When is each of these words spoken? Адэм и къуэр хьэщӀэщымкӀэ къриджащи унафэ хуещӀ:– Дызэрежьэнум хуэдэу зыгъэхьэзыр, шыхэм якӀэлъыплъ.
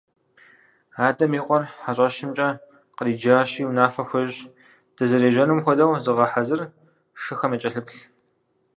Адэм 1.07 1.31
и 1.39 1.41
къуэр 1.45 1.63
хьэщӀэщымкӀэ 1.81 2.49
къриджащи 2.97 3.67
унафэ 3.69 4.03
хуещӀ:– 4.09 4.41
Дызэрежьэнум 4.95 5.59
хуэдэу 5.63 5.99
зыгъэхьэзыр, 6.03 6.61
шыхэм 7.21 7.51
якӀэлъыплъ. 7.57 7.99